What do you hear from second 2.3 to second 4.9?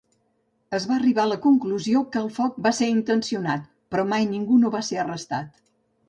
foc va ser intencionat, però mai ningú no va